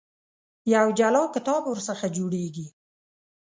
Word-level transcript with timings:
یو 0.73 0.87
جلا 0.99 1.23
کتاب 1.35 1.61
ورڅخه 1.67 2.07
جوړېږي. 2.17 2.67